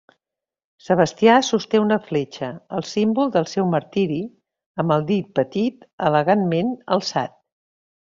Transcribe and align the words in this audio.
Sebastià 0.85 1.35
sosté 1.49 1.81
una 1.81 1.97
fletxa, 2.07 2.49
el 2.79 2.87
símbol 2.93 3.31
del 3.37 3.47
seu 3.53 3.69
martiri, 3.77 4.19
amb 4.85 4.99
el 4.99 5.09
dit 5.15 5.31
petit 5.41 5.89
elegantment 6.11 6.77
alçat. 7.01 7.43